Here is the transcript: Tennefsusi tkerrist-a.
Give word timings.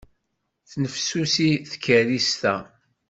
Tennefsusi 0.69 1.49
tkerrist-a. 1.71 2.55